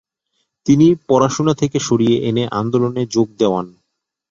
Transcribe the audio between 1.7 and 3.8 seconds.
সরিয়ে এনে আন্দোলনে যোগ দেওয়ান।